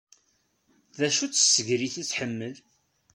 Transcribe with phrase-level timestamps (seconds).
[0.97, 2.55] D acu-tt tsegrit ay tḥemmel?